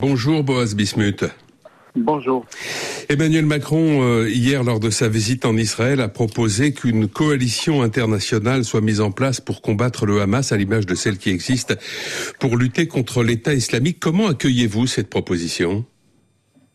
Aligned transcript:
Bonjour 0.00 0.44
Boaz 0.44 0.76
Bismuth. 0.76 1.24
Bonjour. 1.96 2.46
Emmanuel 3.08 3.46
Macron, 3.46 4.00
euh, 4.00 4.28
hier, 4.28 4.62
lors 4.62 4.78
de 4.78 4.90
sa 4.90 5.08
visite 5.08 5.44
en 5.44 5.56
Israël, 5.56 6.00
a 6.00 6.08
proposé 6.08 6.72
qu'une 6.72 7.08
coalition 7.08 7.82
internationale 7.82 8.62
soit 8.62 8.80
mise 8.80 9.00
en 9.00 9.10
place 9.10 9.40
pour 9.40 9.60
combattre 9.60 10.06
le 10.06 10.20
Hamas, 10.20 10.52
à 10.52 10.56
l'image 10.56 10.86
de 10.86 10.94
celle 10.94 11.18
qui 11.18 11.30
existe 11.30 11.76
pour 12.38 12.56
lutter 12.56 12.86
contre 12.86 13.24
l'État 13.24 13.54
islamique. 13.54 13.98
Comment 13.98 14.28
accueillez-vous 14.28 14.86
cette 14.86 15.10
proposition? 15.10 15.84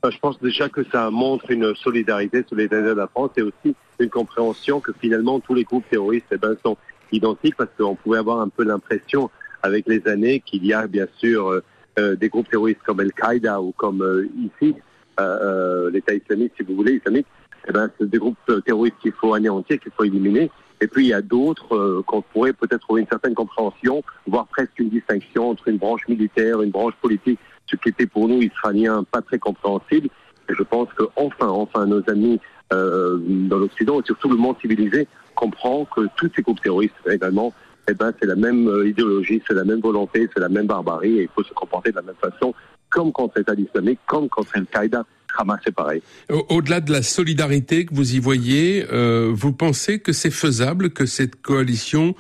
Euh, 0.04 0.12
Je 0.12 0.20
pense 0.20 0.38
déjà 0.42 0.68
que 0.68 0.84
ça 0.92 1.10
montre 1.10 1.50
une 1.50 1.74
solidarité, 1.76 2.44
solidarité 2.50 2.90
de 2.90 2.94
la 2.94 3.08
France 3.08 3.32
et 3.38 3.42
aussi 3.42 3.74
une 4.02 4.10
compréhension 4.10 4.82
que 4.82 4.92
finalement 5.00 5.40
tous 5.40 5.54
les 5.54 5.64
groupes 5.64 5.86
terroristes 5.90 6.26
eh 6.34 6.38
ben, 6.38 6.58
sont 6.62 6.76
identiques 7.14 7.56
parce 7.56 7.70
qu'on 7.78 7.96
pouvait 7.96 8.18
avoir 8.18 8.42
un 8.42 8.50
peu 8.50 8.66
l'impression 8.66 9.30
avec 9.62 9.88
les 9.88 10.06
années 10.10 10.42
qu'il 10.46 10.66
y 10.66 10.74
a 10.74 10.88
bien 10.88 11.08
sûr... 11.22 11.48
Euh, 11.48 11.64
des 11.98 12.30
groupes 12.30 12.50
terroristes 12.50 12.82
comme 12.86 13.00
Al-Qaïda 13.00 13.62
ou 13.62 13.72
comme 13.72 14.02
euh, 14.02 14.28
ici, 14.38 14.76
euh, 15.20 15.92
l'État 15.92 16.14
islamique, 16.14 16.54
si 16.58 16.64
vous 16.64 16.76
voulez, 16.76 16.94
islamique, 16.94 17.28
eh 17.68 17.72
ben, 17.72 17.90
c'est 17.98 18.10
des 18.10 18.18
groupes 18.18 18.64
terroristes 18.66 18.98
qu'il 19.02 19.14
faut 19.14 19.34
anéantir, 19.34 19.80
qu'il 19.80 19.92
faut 19.92 20.04
éliminer. 20.04 20.50
Et 20.82 20.88
puis 20.88 21.06
il 21.06 21.10
y 21.10 21.14
a 21.14 21.22
d'autres 21.22 22.02
qu'on 22.02 22.22
pourrait 22.22 22.52
peut-être 22.52 22.82
trouver 22.82 23.02
une 23.02 23.08
certaine 23.08 23.36
compréhension, 23.36 24.04
voire 24.28 24.48
presque 24.48 24.78
une 24.80 24.90
distinction 24.90 25.52
entre 25.52 25.70
une 25.70 25.78
branche 25.78 26.06
militaire, 26.10 26.62
une 26.62 26.72
branche 26.72 26.96
politique, 27.02 27.40
ce 27.68 27.78
qui 27.78 27.90
était 27.90 28.06
pour 28.06 28.28
nous 28.28 28.42
Israéliens 28.42 29.06
pas 29.10 29.22
très 29.22 29.40
compréhensible. 29.40 30.10
Et 30.50 30.54
je 30.54 30.64
pense 30.64 30.90
que 30.94 31.04
enfin, 31.16 31.48
enfin, 31.48 31.86
nos 31.86 32.02
amis 32.10 32.40
euh, 32.74 33.18
dans 33.20 33.60
l'Occident 33.60 34.00
et 34.02 34.04
surtout 34.06 34.30
le 34.30 34.36
monde 34.36 34.56
civilisé 34.60 35.08
comprend 35.36 35.86
que 35.86 36.02
tous 36.18 36.30
ces 36.36 36.42
groupes 36.42 36.62
terroristes 36.62 36.96
également 37.10 37.54
eh 37.88 37.94
ben, 37.94 38.14
c'est 38.20 38.26
la 38.26 38.36
même 38.36 38.68
euh, 38.68 38.88
idéologie, 38.88 39.42
c'est 39.48 39.54
la 39.54 39.64
même 39.64 39.82
volonté, 39.82 40.30
c'est 40.34 40.40
la 40.40 40.50
même 40.50 40.68
barbarie, 40.68 41.20
et 41.20 41.24
il 41.24 41.30
faut 41.36 41.44
se 41.44 41.54
comporter 41.54 41.92
de 41.92 41.98
la 41.98 42.02
même 42.02 42.16
façon, 42.22 42.54
comme 42.90 43.12
contre 43.12 43.40
l'État 43.40 43.54
islamique, 43.54 44.00
comme 44.06 44.30
contre 44.30 44.52
Al-Qaïda. 44.56 45.06
Hamas, 45.36 45.60
c'est 45.66 45.74
pareil. 45.74 46.02
Au-delà 46.30 46.80
de 46.80 46.92
la 46.92 47.02
solidarité 47.02 47.86
que 47.86 47.96
vous 47.96 48.16
y 48.16 48.20
voyez, 48.20 48.86
euh, 48.94 49.32
vous 49.34 49.52
pensez 49.52 50.00
que 50.00 50.14
c'est 50.14 50.30
faisable, 50.30 50.92
que 50.92 51.08
cette 51.08 51.42
coalition 51.42 52.14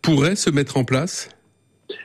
pourrait 0.00 0.36
se 0.36 0.48
mettre 0.48 0.76
en 0.76 0.84
place? 0.84 1.28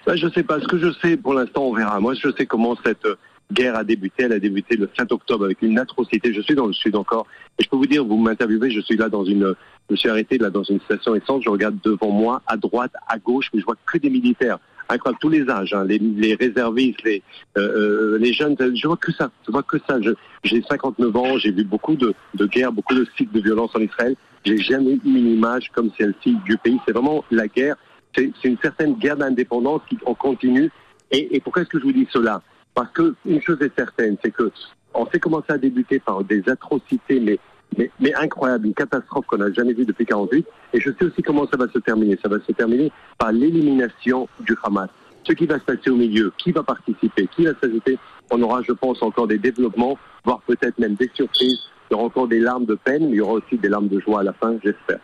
Ben, 0.08 0.16
Je 0.16 0.26
ne 0.26 0.32
sais 0.32 0.42
pas. 0.42 0.60
Ce 0.60 0.68
que 0.68 0.80
je 0.80 0.92
sais, 1.02 1.16
pour 1.16 1.36
l'instant, 1.36 1.68
on 1.68 1.76
verra. 1.76 2.00
Moi, 2.00 2.16
je 2.16 2.30
sais 2.36 2.48
comment 2.48 2.76
cette 2.84 3.06
guerre 3.52 3.76
a 3.76 3.84
débuté. 3.84 4.24
Elle 4.24 4.34
a 4.34 4.40
débuté 4.40 4.76
le 4.76 4.90
5 4.98 5.12
octobre 5.12 5.46
avec 5.46 5.62
une 5.62 5.80
atrocité. 5.80 6.34
Je 6.34 6.42
suis 6.42 6.56
dans 6.56 6.68
le 6.68 6.74
sud 6.74 6.96
encore. 6.96 7.28
Et 7.60 7.64
je 7.64 7.70
peux 7.70 7.78
vous 7.78 7.86
dire, 7.86 8.04
vous 8.06 8.18
m'interviewez, 8.18 8.72
je 8.72 8.82
suis 8.82 8.98
là 8.98 9.10
dans 9.10 9.26
une, 9.26 9.56
je 9.90 9.96
suis 9.96 10.10
arrêté 10.10 10.38
là 10.38 10.50
dans 10.50 10.64
une 10.64 10.80
station 10.82 11.16
essence. 11.16 11.44
Je 11.44 11.50
regarde 11.50 11.78
devant 11.84 12.12
moi, 12.12 12.42
à 12.48 12.58
droite, 12.58 12.94
à 13.08 13.18
gauche, 13.18 13.50
mais 13.54 13.60
je 13.60 13.66
vois 13.66 13.76
que 13.86 13.98
des 13.98 14.10
militaires. 14.10 14.60
Incroyable, 14.90 15.20
tous 15.20 15.30
les 15.30 15.50
âges, 15.50 15.74
hein, 15.74 15.84
les, 15.84 16.36
réservistes, 16.36 17.04
les, 17.04 17.22
euh, 17.58 18.16
euh 18.16 18.18
les 18.20 18.32
jeunes, 18.32 18.56
je 18.58 18.88
vois 18.88 18.96
que 18.96 19.12
ça, 19.12 19.30
je 19.46 19.52
vois 19.52 19.64
que 19.64 19.78
ça. 19.86 20.00
J'ai 20.46 20.62
59 20.62 21.16
ans, 21.18 21.38
j'ai 21.38 21.52
vu 21.52 21.66
beaucoup 21.66 21.96
de, 21.96 22.14
de 22.36 22.46
guerres, 22.46 22.72
beaucoup 22.72 22.96
de 22.96 23.06
cycles 23.18 23.34
de 23.34 23.42
violence 23.42 23.72
en 23.76 23.82
Israël. 23.82 24.16
J'ai 24.46 24.58
jamais 24.58 24.94
eu 24.94 25.02
une 25.04 25.34
image 25.34 25.72
comme 25.74 25.92
celle-ci 25.98 26.38
du 26.46 26.58
pays. 26.58 26.80
C'est 26.86 26.94
vraiment 26.94 27.26
la 27.32 27.48
guerre. 27.48 27.76
C'est 28.16 28.32
une 28.46 28.58
certaine 28.60 28.96
guerre 28.96 29.18
d'indépendance 29.18 29.82
qui 29.90 29.98
en 30.06 30.14
continue. 30.14 30.72
Et, 31.12 31.36
et 31.36 31.42
pourquoi 31.42 31.64
est-ce 31.64 31.70
que 31.70 31.80
je 31.80 31.84
vous 31.84 31.92
dis 31.92 32.08
cela? 32.12 32.42
Parce 32.78 32.92
qu'une 32.94 33.42
chose 33.42 33.58
est 33.62 33.76
certaine, 33.76 34.18
c'est 34.24 34.30
que 34.30 34.52
on 34.94 35.08
sait 35.08 35.20
commencer 35.20 35.52
à 35.52 35.58
débuter 35.58 35.98
par 35.98 36.24
des 36.24 36.48
atrocités, 36.48 37.20
mais 37.20 38.14
incroyables, 38.14 38.68
une 38.68 38.76
catastrophe 38.76 39.26
qu'on 39.26 39.38
n'a 39.38 39.52
jamais 39.52 39.74
vue 39.74 39.84
depuis 39.84 40.06
48. 40.06 40.46
Et 40.74 40.80
je 40.80 40.92
sais 40.92 41.06
aussi 41.06 41.24
comment 41.24 41.48
ça 41.48 41.58
va 41.58 41.68
se 41.74 41.80
terminer. 41.80 42.20
Ça 42.22 42.30
va 42.30 42.38
se 42.40 42.52
terminer 42.52 42.92
par 43.18 43.32
l'élimination 43.32 44.30
du 44.42 44.56
Hamas. 44.62 44.90
Ce 45.24 45.34
qui 45.34 45.48
va 45.48 45.56
se 45.58 45.64
passer 45.64 45.90
au 45.90 45.96
milieu, 45.96 46.32
qui 46.38 46.52
va 46.52 46.62
participer, 46.62 47.28
qui 47.36 47.46
va 47.46 47.54
s'ajouter, 47.60 47.98
on 48.30 48.40
aura, 48.44 48.62
je 48.62 48.74
pense, 48.74 49.02
encore 49.02 49.26
des 49.26 49.40
développements, 49.40 49.98
voire 50.24 50.42
peut-être 50.42 50.78
même 50.78 50.94
des 50.94 51.10
surprises. 51.16 51.60
Il 51.90 51.94
y 51.94 51.96
aura 51.96 52.06
encore 52.06 52.28
des 52.28 52.40
larmes 52.40 52.66
de 52.66 52.76
peine, 52.76 53.06
mais 53.06 53.14
il 53.14 53.18
y 53.18 53.22
aura 53.22 53.34
aussi 53.34 53.58
des 53.58 53.70
larmes 53.70 53.88
de 53.88 54.00
joie 54.00 54.22
à 54.22 54.24
la 54.24 54.34
fin, 54.34 54.56
j'espère. 54.64 55.00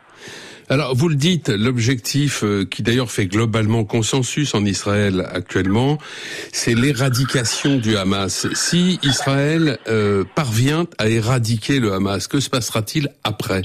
Alors, 0.69 0.95
vous 0.95 1.09
le 1.09 1.15
dites, 1.15 1.49
l'objectif 1.49 2.43
euh, 2.43 2.65
qui 2.65 2.83
d'ailleurs 2.83 3.11
fait 3.11 3.27
globalement 3.27 3.83
consensus 3.83 4.55
en 4.55 4.63
Israël 4.63 5.27
actuellement, 5.31 5.97
c'est 6.51 6.73
l'éradication 6.73 7.77
du 7.77 7.97
Hamas. 7.97 8.47
Si 8.53 8.99
Israël 9.03 9.77
euh, 9.87 10.23
parvient 10.35 10.85
à 10.97 11.09
éradiquer 11.09 11.79
le 11.79 11.93
Hamas, 11.93 12.27
que 12.27 12.39
se 12.39 12.49
passera-t-il 12.49 13.09
après? 13.23 13.61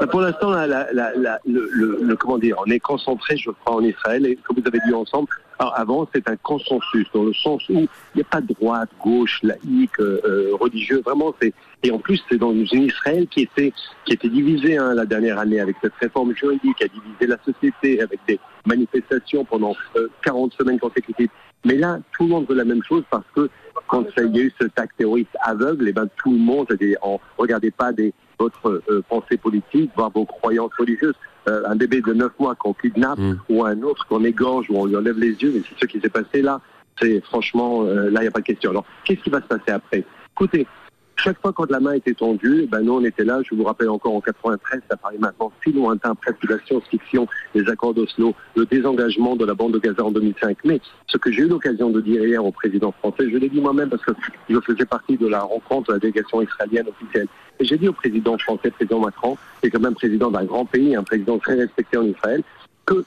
Bah, 0.00 0.06
pour 0.06 0.20
l'instant, 0.20 0.52
le, 0.54 2.14
comment 2.16 2.38
dire, 2.38 2.56
on 2.64 2.70
est 2.70 2.80
concentré, 2.80 3.36
je 3.36 3.50
crois, 3.50 3.76
en 3.76 3.82
Israël, 3.82 4.26
et 4.26 4.36
comme 4.36 4.56
vous 4.58 4.66
avez 4.66 4.80
dit 4.86 4.94
ensemble, 4.94 5.28
alors 5.58 5.72
avant, 5.78 6.08
c'est 6.14 6.28
un 6.28 6.36
consensus, 6.36 7.06
dans 7.14 7.24
le 7.24 7.32
sens 7.32 7.66
où 7.70 7.80
il 7.80 7.88
n'y 8.14 8.20
a 8.20 8.24
pas 8.24 8.40
de 8.42 8.52
droite, 8.52 8.90
gauche, 9.02 9.40
laïque, 9.42 9.98
euh, 10.00 10.20
euh, 10.24 10.50
religieux, 10.60 11.00
vraiment, 11.04 11.34
c'est, 11.40 11.54
et 11.82 11.90
en 11.90 11.98
plus, 11.98 12.22
c'est 12.28 12.36
dans 12.36 12.52
une 12.52 12.82
Israël 12.82 13.26
qui 13.28 13.42
était, 13.42 13.72
qui 14.04 14.12
était 14.12 14.28
divisée 14.28 14.76
hein, 14.76 14.94
la 14.94 15.06
dernière 15.06 15.38
année 15.38 15.60
avec 15.60 15.76
cette 15.82 15.94
réforme 15.94 16.34
juridique, 16.34 16.82
a 16.82 16.88
divisé 16.88 17.26
la 17.26 17.38
société 17.44 18.02
avec 18.02 18.20
des 18.28 18.38
manifestations 18.66 19.44
pendant 19.44 19.74
40 20.22 20.52
euh, 20.52 20.56
semaines 20.58 20.78
consécutives. 20.78 21.30
Mais 21.64 21.76
là, 21.76 21.98
tout 22.12 22.24
le 22.24 22.30
monde 22.30 22.46
veut 22.48 22.54
la 22.54 22.64
même 22.64 22.82
chose 22.82 23.04
parce 23.10 23.24
que 23.34 23.48
quand 23.88 24.04
il 24.18 24.36
y 24.36 24.40
a 24.40 24.42
eu 24.42 24.52
ce 24.60 24.66
acte 24.76 24.96
terroriste 24.98 25.36
aveugle, 25.40 25.86
et 25.86 25.90
eh 25.90 25.92
ben 25.92 26.08
tout 26.16 26.32
le 26.32 26.38
monde, 26.38 26.66
on 27.02 27.18
regardait 27.38 27.70
pas 27.70 27.92
des 27.92 28.12
votre 28.38 28.82
euh, 28.88 29.02
pensée 29.08 29.36
politique, 29.36 29.90
voire 29.96 30.10
vos 30.10 30.24
croyances 30.24 30.72
religieuses. 30.78 31.14
Euh, 31.48 31.62
un 31.66 31.76
bébé 31.76 32.00
de 32.00 32.12
9 32.12 32.32
mois 32.40 32.54
qu'on 32.56 32.72
kidnappe 32.72 33.18
mm. 33.18 33.40
ou 33.48 33.64
un 33.64 33.82
autre 33.82 34.06
qu'on 34.08 34.24
égorge 34.24 34.66
ou 34.68 34.78
on 34.78 34.86
lui 34.86 34.96
enlève 34.96 35.18
les 35.18 35.30
yeux, 35.30 35.52
mais 35.54 35.62
c'est 35.68 35.78
ce 35.80 35.86
qui 35.86 36.00
s'est 36.00 36.08
passé 36.08 36.42
là. 36.42 36.60
C'est 37.00 37.20
franchement, 37.24 37.84
euh, 37.84 38.10
là, 38.10 38.20
il 38.20 38.22
n'y 38.22 38.28
a 38.28 38.32
pas 38.32 38.40
de 38.40 38.46
question. 38.46 38.70
Alors, 38.70 38.84
qu'est-ce 39.04 39.20
qui 39.20 39.30
va 39.30 39.40
se 39.40 39.46
passer 39.46 39.70
après? 39.70 40.04
Écoutez, 40.34 40.66
chaque 41.16 41.40
fois 41.40 41.52
quand 41.52 41.70
la 41.70 41.80
main 41.80 41.94
était 41.94 42.14
tendue, 42.14 42.66
ben 42.70 42.80
nous 42.80 42.94
on 42.94 43.04
était 43.04 43.24
là, 43.24 43.40
je 43.42 43.54
vous 43.54 43.64
rappelle 43.64 43.88
encore 43.88 44.14
en 44.14 44.20
93, 44.20 44.80
ça 44.88 44.96
paraît 44.96 45.18
maintenant 45.18 45.50
si 45.64 45.72
lointain, 45.72 46.14
presque 46.14 46.48
la 46.48 46.58
science-fiction, 46.66 47.26
les 47.54 47.68
accords 47.68 47.94
d'Oslo, 47.94 48.34
le 48.54 48.66
désengagement 48.66 49.34
de 49.34 49.44
la 49.44 49.54
bande 49.54 49.72
de 49.72 49.78
Gaza 49.78 50.04
en 50.04 50.10
2005. 50.10 50.58
Mais 50.64 50.80
ce 51.06 51.16
que 51.16 51.32
j'ai 51.32 51.42
eu 51.42 51.48
l'occasion 51.48 51.90
de 51.90 52.00
dire 52.00 52.24
hier 52.24 52.44
au 52.44 52.52
président 52.52 52.92
français, 52.92 53.30
je 53.30 53.36
l'ai 53.36 53.48
dit 53.48 53.60
moi-même 53.60 53.88
parce 53.88 54.04
que 54.04 54.12
je 54.48 54.60
faisais 54.60 54.84
partie 54.84 55.16
de 55.16 55.26
la 55.26 55.40
rencontre 55.40 55.88
de 55.88 55.94
la 55.94 55.98
délégation 55.98 56.42
israélienne 56.42 56.88
officielle. 56.88 57.28
Et 57.58 57.64
j'ai 57.64 57.78
dit 57.78 57.88
au 57.88 57.92
président 57.92 58.36
français, 58.38 58.70
président 58.70 59.00
Macron, 59.00 59.36
qui 59.60 59.68
est 59.68 59.70
quand 59.70 59.80
même 59.80 59.94
président 59.94 60.30
d'un 60.30 60.44
grand 60.44 60.66
pays, 60.66 60.94
un 60.94 61.02
président 61.02 61.38
très 61.38 61.54
respecté 61.54 61.96
en 61.96 62.04
Israël, 62.04 62.42
que 62.84 63.04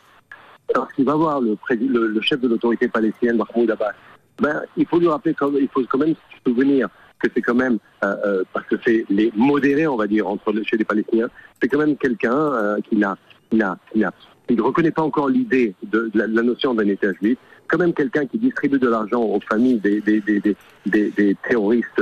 lorsqu'il 0.75 1.05
va 1.05 1.15
voir 1.15 1.41
le, 1.41 1.57
le, 1.69 2.21
chef 2.21 2.39
de 2.41 2.47
l'autorité 2.47 2.87
palestinienne, 2.87 3.37
Mahmoud 3.37 3.69
Abbas, 3.69 3.93
ben, 4.41 4.61
il 4.77 4.85
faut 4.85 4.99
lui 4.99 5.07
rappeler, 5.07 5.35
il 5.59 5.67
faut 5.67 5.83
quand 5.89 5.97
même 5.97 6.15
se 6.15 6.49
souvenir 6.51 6.89
que 7.19 7.27
c'est 7.33 7.41
quand 7.41 7.55
même, 7.55 7.77
euh, 8.03 8.15
euh, 8.25 8.43
parce 8.53 8.65
que 8.67 8.75
c'est 8.85 9.05
les 9.09 9.31
modérés, 9.35 9.87
on 9.87 9.97
va 9.97 10.07
dire, 10.07 10.27
entre 10.27 10.53
chez 10.63 10.77
les 10.77 10.85
Palestiniens, 10.85 11.29
c'est 11.61 11.67
quand 11.67 11.79
même 11.79 11.97
quelqu'un 11.97 12.35
euh, 12.35 12.79
qui 12.87 12.95
n'a, 12.95 13.17
il 13.51 14.55
ne 14.55 14.61
reconnaît 14.61 14.91
pas 14.91 15.01
encore 15.01 15.29
l'idée 15.29 15.75
de, 15.83 16.09
la, 16.13 16.27
notion 16.27 16.73
d'un 16.73 16.87
État 16.87 17.11
juif, 17.21 17.37
quand 17.67 17.77
même 17.77 17.93
quelqu'un 17.93 18.25
qui 18.25 18.37
distribue 18.37 18.79
de 18.79 18.87
l'argent 18.87 19.21
aux 19.21 19.39
familles 19.41 19.79
des, 19.79 20.01
des, 20.01 20.21
des, 20.21 20.55
des 20.85 21.37
terroristes 21.47 22.01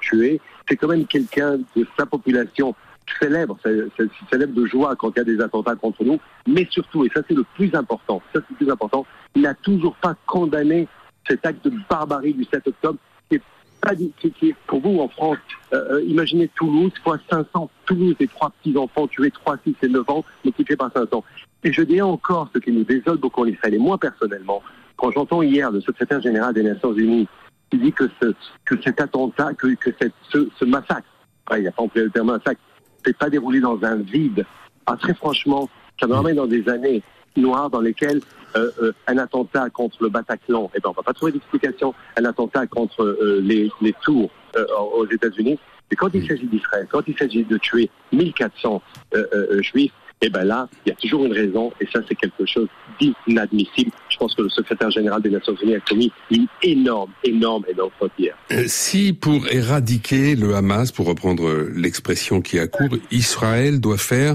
tués, 0.00 0.40
c'est 0.68 0.76
quand 0.76 0.88
même 0.88 1.06
quelqu'un 1.06 1.58
de 1.76 1.86
sa 1.98 2.06
population 2.06 2.74
célèbre, 3.20 3.58
célèbre 4.30 4.54
de 4.54 4.66
joie 4.66 4.96
quand 4.96 5.10
il 5.10 5.18
y 5.18 5.20
a 5.20 5.24
des 5.24 5.40
attentats 5.40 5.76
contre 5.76 6.04
nous, 6.04 6.18
mais 6.46 6.66
surtout, 6.70 7.04
et 7.04 7.10
ça 7.14 7.22
c'est 7.28 7.34
le 7.34 7.44
plus 7.54 7.74
important, 7.74 8.22
ça 8.32 8.40
c'est 8.40 8.50
le 8.50 8.56
plus 8.56 8.70
important, 8.70 9.06
il 9.34 9.42
n'a 9.42 9.54
toujours 9.54 9.94
pas 9.96 10.14
condamné 10.26 10.88
cet 11.26 11.44
acte 11.44 11.64
de 11.64 11.72
barbarie 11.88 12.34
du 12.34 12.44
7 12.44 12.66
octobre 12.68 12.98
pas 13.80 13.94
qui, 13.94 14.12
qui, 14.32 14.54
pour 14.66 14.80
vous 14.80 14.98
en 15.00 15.08
France, 15.08 15.38
euh, 15.72 15.94
euh, 15.94 16.02
imaginez 16.04 16.48
Toulouse 16.48 16.92
fois 17.02 17.18
500, 17.30 17.70
Toulouse 17.86 18.16
et 18.20 18.26
trois 18.26 18.50
petits-enfants 18.50 19.06
tués 19.06 19.30
3, 19.30 19.56
6 19.64 19.74
et 19.82 19.88
9 19.88 20.10
ans, 20.10 20.24
multipliés 20.44 20.76
par 20.76 20.92
500. 20.92 21.24
Et 21.64 21.72
je 21.72 21.82
dis 21.82 22.00
encore 22.00 22.50
ce 22.54 22.58
qui 22.58 22.72
nous 22.72 22.84
désole 22.84 23.18
beaucoup 23.18 23.42
en 23.42 23.46
Israël, 23.46 23.74
et 23.74 23.78
moi 23.78 23.98
personnellement, 23.98 24.62
quand 24.96 25.10
j'entends 25.12 25.42
hier 25.42 25.70
le 25.70 25.80
secrétaire 25.80 26.20
général 26.20 26.54
des 26.54 26.62
Nations 26.62 26.92
Unies 26.92 27.28
qui 27.70 27.78
dit 27.78 27.92
que, 27.92 28.04
que 28.64 28.82
cet 28.82 29.00
attentat, 29.00 29.52
que, 29.54 29.68
que 29.74 29.90
ce 30.32 30.64
massacre, 30.64 31.08
il 31.52 31.60
n'y 31.60 31.68
a 31.68 31.72
pas 31.72 31.82
employé 31.82 32.06
le 32.06 32.10
terme 32.10 32.28
massacre, 32.28 32.60
c'est 33.04 33.16
pas 33.16 33.30
déroulé 33.30 33.60
dans 33.60 33.82
un 33.82 33.96
vide. 33.96 34.44
Ah, 34.86 34.96
très 34.96 35.14
franchement, 35.14 35.68
ça 36.00 36.06
me 36.06 36.14
ramène 36.14 36.36
dans 36.36 36.46
des 36.46 36.68
années 36.68 37.02
noires 37.36 37.70
dans 37.70 37.80
lesquelles 37.80 38.20
euh, 38.56 38.70
euh, 38.82 38.92
un 39.06 39.18
attentat 39.18 39.70
contre 39.70 40.02
le 40.02 40.08
Bataclan, 40.08 40.70
eh 40.74 40.80
ben, 40.80 40.90
on 40.90 40.92
va 40.92 41.02
pas 41.02 41.12
trouver 41.12 41.32
d'explication. 41.32 41.94
Un 42.16 42.24
attentat 42.24 42.66
contre 42.66 43.02
euh, 43.02 43.40
les, 43.42 43.70
les, 43.80 43.94
tours 44.02 44.30
aux 44.92 45.06
États-Unis. 45.06 45.58
Mais 45.90 45.96
quand 45.96 46.08
il 46.14 46.26
s'agit 46.26 46.46
d'Israël, 46.46 46.86
quand 46.90 47.02
il 47.06 47.16
s'agit 47.16 47.44
de 47.44 47.56
tuer 47.58 47.90
1400 48.12 48.82
juifs, 49.60 49.92
et 50.20 50.30
ben 50.30 50.44
là, 50.44 50.68
il 50.84 50.88
y 50.88 50.92
a 50.92 50.96
toujours 50.96 51.24
une 51.24 51.32
raison, 51.32 51.72
et 51.80 51.86
ça 51.92 52.00
c'est 52.08 52.16
quelque 52.16 52.44
chose 52.44 52.66
d'inadmissible. 52.98 53.92
Je 54.18 54.24
pense 54.24 54.34
que 54.34 54.42
le 54.42 54.48
secrétaire 54.48 54.90
général 54.90 55.22
des 55.22 55.30
Nations 55.30 55.54
Unies 55.62 55.76
a 55.76 55.80
commis 55.80 56.10
une 56.32 56.48
énorme, 56.64 57.12
énorme, 57.22 57.64
énorme 57.68 57.92
faute 58.00 58.10
hier. 58.18 58.34
Euh, 58.50 58.64
si 58.66 59.12
pour 59.12 59.46
éradiquer 59.46 60.34
le 60.34 60.56
Hamas, 60.56 60.90
pour 60.90 61.06
reprendre 61.06 61.68
l'expression 61.72 62.40
qui 62.40 62.58
a 62.58 62.66
cours, 62.66 62.96
Israël 63.12 63.80
doit 63.80 63.96
faire 63.96 64.34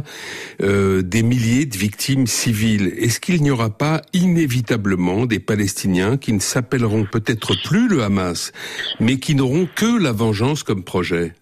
euh, 0.61 1.01
des 1.01 1.21
milliers 1.21 1.65
de 1.65 1.75
victimes 1.75 2.27
civiles, 2.27 2.93
est-ce 2.97 3.19
qu'il 3.19 3.43
n'y 3.43 3.51
aura 3.51 3.71
pas 3.71 3.99
inévitablement 4.13 5.25
des 5.25 5.39
Palestiniens 5.39 6.15
qui 6.15 6.31
ne 6.31 6.39
s'appelleront 6.39 7.03
peut-être 7.03 7.51
plus 7.65 7.89
le 7.89 8.03
Hamas, 8.03 8.53
mais 9.01 9.19
qui 9.19 9.35
n'auront 9.35 9.67
que 9.75 10.01
la 10.01 10.13
vengeance 10.13 10.63
comme 10.63 10.85
projet? 10.85 11.33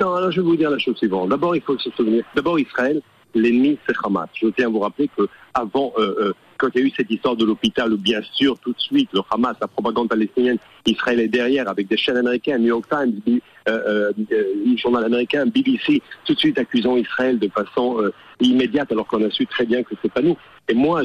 Non, 0.00 0.14
alors 0.14 0.32
je 0.32 0.40
vais 0.40 0.46
vous 0.48 0.56
dire 0.56 0.70
la 0.70 0.78
chose 0.78 0.96
suivante. 0.96 1.28
D'abord, 1.28 1.54
il 1.54 1.62
faut 1.62 1.78
se 1.78 1.90
souvenir. 1.90 2.24
D'abord, 2.34 2.58
Israël, 2.58 3.00
l'ennemi, 3.36 3.78
c'est 3.86 3.94
Hamas. 4.04 4.28
Je 4.34 4.48
tiens 4.48 4.66
à 4.66 4.70
vous 4.70 4.80
rappeler 4.80 5.08
que 5.16 5.28
avant, 5.54 5.92
euh, 5.98 6.14
euh, 6.20 6.32
quand 6.62 6.68
il 6.76 6.80
y 6.80 6.84
a 6.84 6.86
eu 6.86 6.92
cette 6.96 7.10
histoire 7.10 7.34
de 7.34 7.44
l'hôpital, 7.44 7.92
bien 7.96 8.20
sûr, 8.34 8.56
tout 8.60 8.72
de 8.72 8.80
suite, 8.80 9.10
le 9.12 9.20
Hamas, 9.30 9.56
la 9.60 9.66
propagande 9.66 10.08
palestinienne, 10.08 10.58
Israël 10.86 11.18
est 11.18 11.26
derrière, 11.28 11.68
avec 11.68 11.88
des 11.88 11.96
chaînes 11.96 12.18
américaines, 12.18 12.62
New 12.62 12.68
York 12.68 12.84
Times, 12.88 13.20
euh, 13.68 14.12
euh, 14.30 14.76
journal 14.76 15.04
américain, 15.04 15.44
BBC, 15.46 16.00
tout 16.24 16.34
de 16.34 16.38
suite 16.38 16.58
accusant 16.58 16.96
Israël 16.96 17.40
de 17.40 17.48
façon 17.48 17.98
immédiate, 18.40 18.92
alors 18.92 19.08
qu'on 19.08 19.24
a 19.24 19.30
su 19.30 19.44
très 19.46 19.66
bien 19.66 19.82
que 19.82 19.96
c'est 20.00 20.12
pas 20.12 20.22
nous. 20.22 20.36
Et 20.68 20.74
moi, 20.74 21.02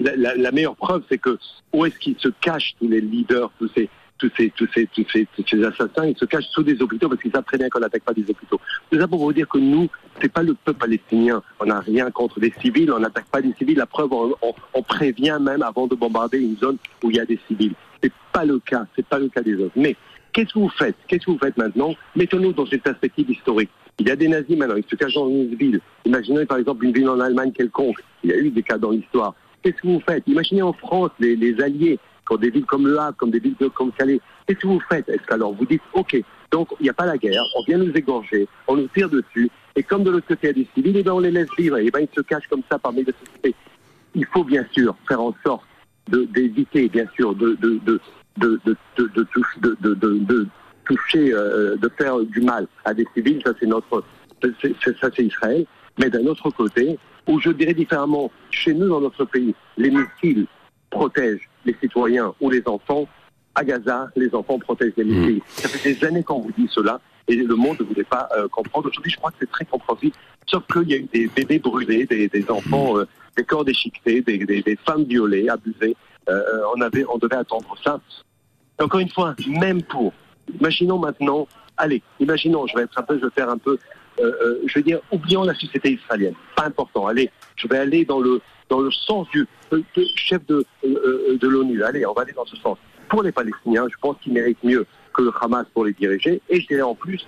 la, 0.00 0.34
la, 0.34 0.50
meilleure 0.50 0.76
preuve, 0.76 1.04
c'est 1.08 1.18
que 1.18 1.38
où 1.72 1.86
est-ce 1.86 1.98
qu'ils 2.00 2.18
se 2.18 2.28
cachent 2.40 2.74
tous 2.80 2.88
les 2.88 3.00
leaders, 3.00 3.52
tous 3.60 3.70
ces 3.76 3.88
tous 4.18 4.30
ces, 4.36 4.50
tous 4.50 4.68
ces, 4.74 4.86
tous 4.86 5.06
ces, 5.12 5.26
tous 5.36 5.44
ces 5.48 5.64
assassins, 5.64 6.06
ils 6.06 6.16
se 6.16 6.24
cachent 6.24 6.48
sous 6.50 6.62
des 6.62 6.80
hôpitaux 6.80 7.08
parce 7.08 7.20
qu'ils 7.20 7.32
savent 7.32 7.44
très 7.44 7.58
bien 7.58 7.68
qu'on 7.68 7.80
n'attaque 7.80 8.02
pas 8.02 8.14
des 8.14 8.22
hôpitaux. 8.28 8.60
Tout 8.90 8.98
ça 8.98 9.06
pour 9.06 9.18
vous 9.18 9.32
dire 9.32 9.48
que 9.48 9.58
nous, 9.58 9.88
c'est 10.20 10.32
pas 10.32 10.42
le 10.42 10.54
peuple 10.54 10.78
palestinien. 10.78 11.42
On 11.60 11.66
n'a 11.66 11.80
rien 11.80 12.10
contre 12.10 12.40
des 12.40 12.52
civils, 12.60 12.90
on 12.90 12.98
n'attaque 12.98 13.26
pas 13.26 13.42
des 13.42 13.52
civils. 13.54 13.76
La 13.76 13.86
preuve, 13.86 14.12
on, 14.12 14.34
on, 14.74 14.82
prévient 14.82 15.38
même 15.40 15.62
avant 15.62 15.86
de 15.86 15.94
bombarder 15.94 16.38
une 16.38 16.56
zone 16.56 16.76
où 17.02 17.10
il 17.10 17.16
y 17.16 17.20
a 17.20 17.26
des 17.26 17.38
civils. 17.46 17.74
C'est 18.02 18.12
pas 18.32 18.44
le 18.44 18.58
cas, 18.58 18.86
c'est 18.94 19.06
pas 19.06 19.18
le 19.18 19.28
cas 19.28 19.42
des 19.42 19.56
autres. 19.56 19.74
Mais 19.76 19.96
qu'est-ce 20.32 20.54
que 20.54 20.58
vous 20.58 20.70
faites? 20.70 20.96
Qu'est-ce 21.08 21.26
que 21.26 21.32
vous 21.32 21.38
faites 21.38 21.56
maintenant? 21.56 21.94
Mettons-nous 22.14 22.52
dans 22.52 22.66
une 22.66 22.80
perspective 22.80 23.30
historique. 23.30 23.70
Il 23.98 24.08
y 24.08 24.10
a 24.10 24.16
des 24.16 24.28
nazis 24.28 24.56
maintenant, 24.56 24.76
ils 24.76 24.84
se 24.88 24.96
cachent 24.96 25.14
dans 25.14 25.28
une 25.28 25.54
ville. 25.54 25.80
Imaginez 26.04 26.44
par 26.46 26.58
exemple 26.58 26.84
une 26.84 26.92
ville 26.92 27.08
en 27.08 27.20
Allemagne 27.20 27.52
quelconque. 27.52 27.98
Il 28.22 28.30
y 28.30 28.32
a 28.32 28.36
eu 28.36 28.50
des 28.50 28.62
cas 28.62 28.78
dans 28.78 28.90
l'histoire. 28.90 29.34
Qu'est-ce 29.62 29.76
que 29.76 29.86
vous 29.86 30.02
faites? 30.06 30.22
Imaginez 30.26 30.62
en 30.62 30.72
France 30.72 31.10
les 31.18 31.60
alliés 31.60 31.98
quand 32.26 32.36
des 32.36 32.50
villes 32.50 32.66
comme 32.66 32.86
Le 32.86 32.98
Havre, 32.98 33.16
comme 33.16 33.30
des 33.30 33.38
villes 33.38 33.56
comme 33.74 33.92
Calais, 33.92 34.20
qu'est-ce 34.46 34.58
que 34.58 34.66
vous 34.66 34.82
faites 34.90 35.08
Est-ce 35.08 35.22
qu'alors 35.26 35.54
vous 35.54 35.64
dites, 35.64 35.80
OK, 35.94 36.22
donc 36.50 36.68
il 36.80 36.82
n'y 36.84 36.90
a 36.90 36.94
pas 36.94 37.06
la 37.06 37.16
guerre, 37.16 37.42
on 37.56 37.62
vient 37.62 37.78
nous 37.78 37.92
égorger, 37.92 38.46
on 38.66 38.76
nous 38.76 38.88
tire 38.88 39.08
dessus, 39.08 39.48
et 39.74 39.82
comme 39.82 40.04
de 40.04 40.10
l'autre 40.10 40.26
côté 40.26 40.40
il 40.42 40.46
y 40.46 40.50
a 40.50 40.64
des 40.64 40.68
civils, 40.74 40.96
et 40.96 41.02
bien 41.02 41.14
on 41.14 41.20
les 41.20 41.30
laisse 41.30 41.48
vivre, 41.56 41.78
et 41.78 41.90
bien 41.90 42.00
ils 42.00 42.14
se 42.14 42.20
cachent 42.20 42.48
comme 42.48 42.62
ça 42.70 42.78
parmi 42.78 43.04
les 43.04 43.12
sociétés. 43.12 43.54
Il 44.14 44.26
faut 44.26 44.44
bien 44.44 44.66
sûr 44.72 44.94
faire 45.08 45.20
en 45.20 45.34
sorte 45.44 45.64
d'éviter, 46.08 46.88
bien 46.88 47.06
sûr, 47.14 47.34
de, 47.34 47.54
de, 47.60 47.80
de, 47.84 48.00
de, 48.36 48.60
de, 49.94 50.46
toucher, 50.84 51.30
de 51.30 51.90
faire 51.98 52.18
du 52.20 52.40
mal 52.40 52.66
à 52.84 52.94
des 52.94 53.06
civils, 53.14 53.40
ça 53.44 53.52
c'est 53.58 53.66
notre, 53.66 54.04
ça 54.42 55.10
c'est 55.14 55.24
Israël. 55.24 55.66
Mais 55.98 56.10
d'un 56.10 56.26
autre 56.26 56.50
côté, 56.50 56.98
ou 57.26 57.40
je 57.40 57.50
dirais 57.50 57.74
différemment, 57.74 58.30
chez 58.50 58.72
nous 58.72 58.88
dans 58.88 59.00
notre 59.00 59.24
pays, 59.24 59.54
les 59.76 59.90
missiles 59.90 60.46
protègent 60.90 61.48
les 61.66 61.76
citoyens 61.80 62.34
ou 62.40 62.50
les 62.50 62.62
enfants. 62.66 63.08
À 63.54 63.64
Gaza, 63.64 64.08
les 64.16 64.34
enfants 64.34 64.58
protègent 64.58 64.92
les 64.96 65.04
missiles. 65.04 65.38
Hmm. 65.38 65.42
Ça 65.48 65.68
fait 65.68 65.94
des 65.94 66.04
années 66.04 66.22
qu'on 66.22 66.40
vous 66.40 66.52
dit 66.56 66.68
cela 66.70 67.00
et 67.28 67.36
le 67.36 67.54
monde 67.54 67.78
ne 67.80 67.84
voulait 67.84 68.04
pas 68.04 68.28
euh, 68.36 68.48
comprendre. 68.48 68.88
Aujourd'hui, 68.88 69.10
je 69.10 69.16
crois 69.16 69.30
que 69.30 69.38
c'est 69.40 69.50
très 69.50 69.64
compréhensible. 69.64 70.14
Sauf 70.46 70.62
qu'il 70.72 70.88
y 70.88 70.94
a 70.94 70.98
eu 70.98 71.08
des 71.12 71.26
bébés 71.28 71.58
brûlés, 71.58 72.06
des, 72.06 72.50
enfants, 72.50 72.94
hmm. 72.94 72.98
euh, 72.98 73.04
des 73.36 73.44
corps 73.44 73.64
déchiquetés, 73.64 74.20
des, 74.20 74.38
des, 74.38 74.78
femmes 74.84 75.04
violées, 75.04 75.48
abusées. 75.48 75.96
Euh, 76.28 76.42
on, 76.76 76.80
avait, 76.80 77.04
on 77.08 77.18
devait 77.18 77.36
attendre 77.36 77.74
ça. 77.82 78.00
encore 78.80 79.00
une 79.00 79.10
fois, 79.10 79.34
même 79.46 79.82
pour, 79.82 80.12
imaginons 80.60 80.98
maintenant, 80.98 81.46
allez, 81.76 82.02
imaginons, 82.20 82.66
je 82.66 82.76
vais 82.76 82.82
être 82.82 82.98
un 82.98 83.02
peu, 83.02 83.18
je 83.18 83.24
vais 83.24 83.30
faire 83.30 83.48
un 83.48 83.58
peu, 83.58 83.78
je 84.18 84.74
vais 84.74 84.82
dire, 84.82 85.00
oublions 85.10 85.44
la 85.44 85.54
société 85.54 85.92
israélienne. 85.92 86.34
Pas 86.56 86.66
important. 86.66 87.06
Allez, 87.06 87.30
je 87.56 87.68
vais 87.68 87.78
aller 87.78 88.04
dans 88.04 88.20
le 88.20 88.40
dans 88.68 88.80
le 88.80 88.90
sens 88.90 89.28
du 89.30 89.46
chef 90.16 90.44
de, 90.46 90.64
euh, 90.84 90.88
euh, 90.88 91.38
de 91.38 91.48
l'ONU. 91.48 91.82
Allez, 91.82 92.04
on 92.06 92.12
va 92.12 92.22
aller 92.22 92.32
dans 92.32 92.46
ce 92.46 92.56
sens. 92.56 92.78
Pour 93.08 93.22
les 93.22 93.32
Palestiniens, 93.32 93.86
je 93.88 93.96
pense 94.00 94.16
qu'ils 94.20 94.32
méritent 94.32 94.62
mieux 94.64 94.86
que 95.14 95.22
le 95.22 95.32
Hamas 95.40 95.66
pour 95.72 95.84
les 95.84 95.92
diriger. 95.92 96.40
Et 96.48 96.60
je 96.60 96.66
dirais 96.66 96.82
en 96.82 96.94
plus, 96.94 97.26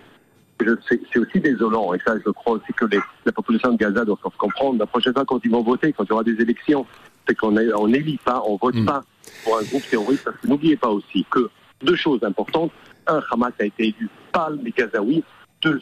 c'est 0.88 1.19
aussi 1.19 1.38
désolant, 1.38 1.94
et 1.94 2.00
ça 2.05 2.17
je 2.19 2.31
crois 2.31 2.55
aussi 2.55 2.73
que 2.73 2.85
la 3.25 3.32
population 3.32 3.73
de 3.73 3.76
Gaza 3.76 4.05
doit 4.05 4.19
se 4.23 4.37
comprendre. 4.37 4.81
La 4.81 4.87
prochaine 4.87 5.12
fois 5.12 5.25
quand 5.25 5.41
ils 5.44 5.50
vont 5.50 5.62
voter, 5.62 5.93
quand 5.93 6.05
il 6.05 6.11
y 6.11 6.12
aura 6.12 6.25
des 6.25 6.41
élections, 6.41 6.84
c'est 7.29 7.37
qu'on 7.37 7.52
n'élit 7.52 8.19
pas, 8.25 8.43
on 8.44 8.56
vote 8.56 8.75
mm. 8.75 8.84
pas 8.84 9.05
pour 9.44 9.56
un 9.56 9.62
groupe 9.62 9.88
terroriste, 9.88 10.25
parce 10.25 10.37
que 10.38 10.49
n'oubliez 10.49 10.76
pas 10.76 10.88
aussi 10.88 11.25
que 11.31 11.49
deux 11.82 11.94
choses 11.94 12.23
importantes. 12.25 12.73
Un, 13.06 13.23
Hamas 13.31 13.52
a 13.61 13.67
été 13.67 13.84
élu 13.84 14.08
par 14.32 14.50
les 14.50 14.73
Gazaouis. 14.73 15.23
Deux, 15.62 15.79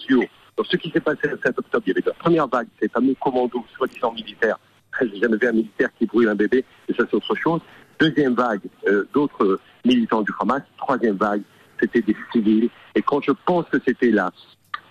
donc 0.56 0.66
ce 0.66 0.76
qui 0.76 0.90
s'est 0.90 1.00
passé 1.00 1.28
le 1.28 1.38
7 1.42 1.58
octobre, 1.58 1.84
il 1.86 1.90
y 1.90 1.92
avait 1.92 2.02
la 2.06 2.14
première 2.14 2.48
vague, 2.48 2.68
ces 2.80 2.88
fameux 2.88 3.14
commandos 3.20 3.64
soi-disant 3.76 4.12
militaires 4.12 4.58
j'ai 5.02 5.18
jamais 5.18 5.36
vu 5.36 5.46
un 5.46 5.52
militaire 5.52 5.90
qui 5.98 6.06
brûle 6.06 6.28
un 6.28 6.34
bébé, 6.34 6.64
et 6.88 6.94
ça 6.94 7.04
c'est 7.08 7.16
autre 7.16 7.34
chose. 7.34 7.60
Deuxième 7.98 8.34
vague, 8.34 8.60
euh, 8.88 9.06
d'autres 9.12 9.60
militants 9.84 10.22
du 10.22 10.32
Hamas. 10.40 10.62
Troisième 10.78 11.16
vague, 11.16 11.42
c'était 11.80 12.02
des 12.02 12.16
civils. 12.32 12.68
Et 12.94 13.02
quand 13.02 13.20
je 13.22 13.32
pense 13.44 13.66
que 13.66 13.78
c'était 13.84 14.10
la, 14.10 14.30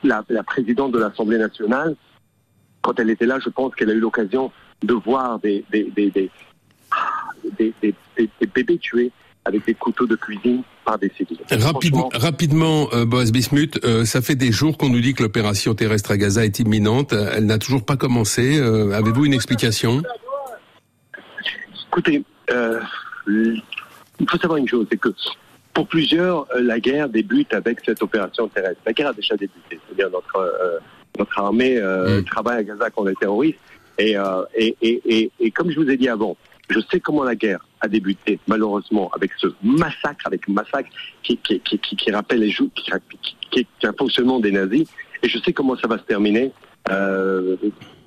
la, 0.03 0.23
présidente 0.43 0.91
de 0.91 0.99
l'Assemblée 0.99 1.37
nationale, 1.37 1.95
quand 2.81 2.99
elle 2.99 3.09
était 3.09 3.25
là, 3.25 3.39
je 3.39 3.49
pense 3.49 3.75
qu'elle 3.75 3.89
a 3.89 3.93
eu 3.93 3.99
l'occasion 3.99 4.51
de 4.83 4.93
voir 4.93 5.39
des, 5.39 5.65
des, 5.71 5.91
des, 5.95 6.11
des 7.57 8.47
bébés 8.53 8.77
tués 8.77 9.11
avec 9.45 9.65
des 9.65 9.75
couteaux 9.75 10.07
de 10.07 10.15
cuisine 10.15 10.63
par 10.85 10.97
des 10.97 11.11
civils. 11.17 11.37
Rapidement, 11.51 12.09
rapidement 12.13 12.87
euh, 12.93 13.05
Boaz 13.05 13.31
Bismuth, 13.31 13.83
euh, 13.83 14.05
ça 14.05 14.21
fait 14.21 14.35
des 14.35 14.51
jours 14.51 14.77
qu'on 14.77 14.89
nous 14.89 15.01
dit 15.01 15.13
que 15.13 15.23
l'opération 15.23 15.73
terrestre 15.75 16.11
à 16.11 16.17
Gaza 16.17 16.45
est 16.45 16.59
imminente. 16.59 17.13
Elle 17.13 17.45
n'a 17.45 17.57
toujours 17.57 17.83
pas 17.83 17.97
commencé. 17.97 18.57
Euh, 18.59 18.91
avez-vous 18.91 19.25
une 19.25 19.33
explication 19.33 20.01
Écoutez, 21.87 22.23
il 23.27 24.29
faut 24.29 24.37
savoir 24.37 24.57
une 24.57 24.67
chose, 24.67 24.85
c'est 24.91 24.97
que 24.97 25.09
pour 25.73 25.87
plusieurs, 25.87 26.45
la 26.57 26.79
guerre 26.79 27.09
débute 27.09 27.53
avec 27.53 27.79
cette 27.85 28.01
opération 28.01 28.47
terrestre. 28.47 28.81
La 28.85 28.93
guerre 28.93 29.09
a 29.09 29.13
déjà 29.13 29.35
débuté. 29.35 29.79
C'est-à-dire 29.87 30.09
notre 30.09 30.81
notre 31.17 31.39
armée 31.39 31.79
mm. 31.79 32.25
travaille 32.25 32.59
à 32.59 32.63
Gaza 32.63 32.89
contre 32.89 33.09
les 33.09 33.15
terroristes. 33.15 33.59
Et, 33.97 34.15
et, 34.57 34.75
et, 34.81 35.31
et, 35.39 35.51
comme 35.51 35.71
je 35.71 35.79
vous 35.79 35.89
ai 35.89 35.95
dit 35.95 36.09
avant, 36.09 36.35
je 36.69 36.79
sais 36.91 36.99
comment 36.99 37.23
la 37.23 37.35
guerre 37.35 37.65
a 37.85 37.87
débuté, 37.87 38.39
malheureusement, 38.47 39.09
avec 39.15 39.31
ce 39.37 39.47
massacre, 39.63 40.25
avec 40.25 40.47
massacre 40.47 40.89
qui, 41.23 41.37
qui, 41.37 41.59
qui, 41.59 41.79
qui 41.79 42.11
rappelle 42.11 42.39
les 42.39 42.51
joues, 42.51 42.69
qui, 42.75 42.91
est 43.59 43.85
un 43.85 43.93
fonctionnement 43.93 44.39
des 44.39 44.51
nazis. 44.51 44.87
Et 45.23 45.29
je 45.29 45.39
sais 45.39 45.53
comment 45.53 45.77
ça 45.77 45.87
va 45.87 45.97
se 45.97 46.03
terminer. 46.03 46.51
Euh, 46.89 47.55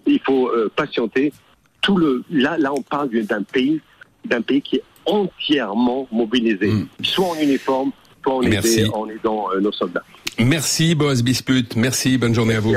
il 0.06 0.20
faut 0.20 0.48
euh, 0.48 0.70
patienter. 0.74 1.32
Tout 1.80 1.96
le, 1.96 2.22
là, 2.30 2.58
là, 2.58 2.72
on 2.72 2.82
parle 2.82 3.08
d'un 3.10 3.42
pays, 3.42 3.80
d'un 4.24 4.42
pays 4.42 4.62
qui 4.62 4.76
est 4.76 4.84
entièrement 5.06 6.06
mobilisé, 6.12 6.68
hmm. 6.68 6.86
soit 7.02 7.28
en 7.28 7.34
uniforme, 7.40 7.92
soit 8.22 8.34
en, 8.34 8.42
aidant, 8.42 8.94
en 8.94 9.08
aidant 9.08 9.46
euh, 9.54 9.60
nos 9.60 9.72
soldats. 9.72 10.04
Merci 10.38 10.94
Boaz 10.94 11.22
Bisput, 11.22 11.74
merci, 11.76 12.18
bonne 12.18 12.34
journée 12.34 12.54
à 12.54 12.60
vous. 12.60 12.74